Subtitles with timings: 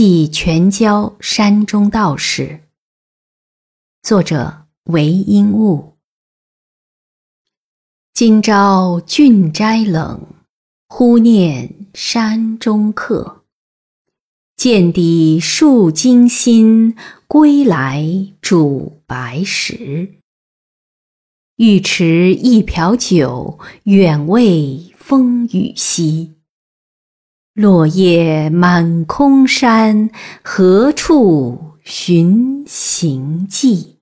[0.00, 2.60] 寄全椒山中道士。
[4.00, 5.96] 作者韦应物。
[8.14, 10.24] 今朝郡斋冷，
[10.86, 13.42] 忽念山中客。
[14.54, 16.96] 见底数惊心，
[17.26, 20.20] 归来煮白石。
[21.56, 26.37] 欲持一瓢酒，远慰风雨夕。
[27.58, 30.10] 落叶满空山，
[30.44, 33.97] 何处寻行迹？